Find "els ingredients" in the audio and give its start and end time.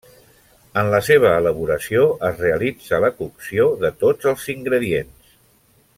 4.33-5.37